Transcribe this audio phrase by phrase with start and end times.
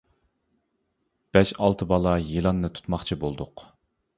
[1.37, 3.69] بەش ئالتە بالا يىلاننى تۇتماقچى بولدۇق.